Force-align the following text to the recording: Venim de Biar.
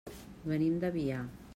Venim 0.53 0.79
de 0.85 0.91
Biar. 0.99 1.23